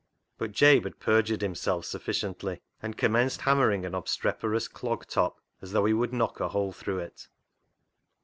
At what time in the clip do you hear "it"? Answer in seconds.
7.01-7.27